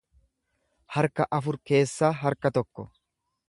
harka 0.95 1.27
afur 1.39 1.59
keessaa 1.71 2.13
harka 2.25 2.55
tokko. 2.59 2.91